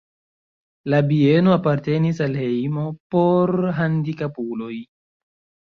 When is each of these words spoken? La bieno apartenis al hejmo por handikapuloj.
La 0.93 1.01
bieno 1.11 1.53
apartenis 1.57 2.23
al 2.29 2.39
hejmo 2.45 2.87
por 3.17 3.55
handikapuloj. 3.85 4.75